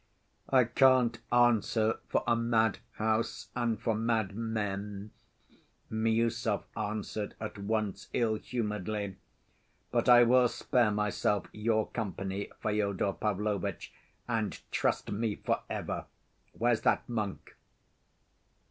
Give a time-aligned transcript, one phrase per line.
[0.49, 5.11] "I can't answer for a madhouse and for madmen,"
[5.91, 9.17] Miüsov answered at once ill‐humoredly,
[9.91, 13.93] "but I will spare myself your company, Fyodor Pavlovitch,
[14.27, 16.05] and, trust me, for ever.
[16.53, 17.55] Where's that monk?"